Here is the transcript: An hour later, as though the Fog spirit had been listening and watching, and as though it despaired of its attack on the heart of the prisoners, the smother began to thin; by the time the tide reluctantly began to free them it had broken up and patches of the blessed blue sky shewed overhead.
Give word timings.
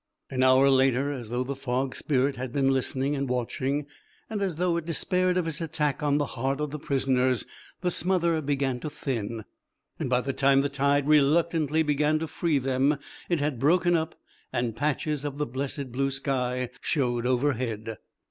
An 0.31 0.41
hour 0.41 0.67
later, 0.71 1.11
as 1.13 1.29
though 1.29 1.43
the 1.43 1.55
Fog 1.55 1.95
spirit 1.95 2.35
had 2.35 2.51
been 2.51 2.71
listening 2.71 3.15
and 3.15 3.29
watching, 3.29 3.85
and 4.31 4.41
as 4.41 4.55
though 4.55 4.75
it 4.77 4.85
despaired 4.87 5.37
of 5.37 5.47
its 5.47 5.61
attack 5.61 6.01
on 6.01 6.17
the 6.17 6.25
heart 6.25 6.59
of 6.59 6.71
the 6.71 6.79
prisoners, 6.79 7.45
the 7.81 7.91
smother 7.91 8.41
began 8.41 8.79
to 8.79 8.89
thin; 8.89 9.45
by 10.03 10.19
the 10.21 10.33
time 10.33 10.61
the 10.61 10.69
tide 10.69 11.07
reluctantly 11.07 11.83
began 11.83 12.17
to 12.17 12.25
free 12.25 12.57
them 12.57 12.97
it 13.29 13.39
had 13.39 13.59
broken 13.59 13.95
up 13.95 14.15
and 14.51 14.75
patches 14.75 15.23
of 15.23 15.37
the 15.37 15.45
blessed 15.45 15.91
blue 15.91 16.09
sky 16.09 16.71
shewed 16.81 17.27
overhead. 17.27 17.99